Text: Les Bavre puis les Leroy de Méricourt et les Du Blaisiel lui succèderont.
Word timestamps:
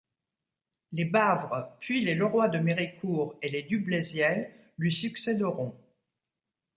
Les 0.93 1.05
Bavre 1.05 1.77
puis 1.79 2.03
les 2.03 2.15
Leroy 2.15 2.49
de 2.49 2.57
Méricourt 2.57 3.37
et 3.43 3.49
les 3.49 3.61
Du 3.61 3.77
Blaisiel 3.77 4.49
lui 4.79 4.91
succèderont. 4.91 5.77